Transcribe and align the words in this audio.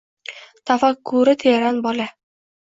Tafakkuri 0.69 1.37
teran 1.45 1.81
bola 1.87 2.11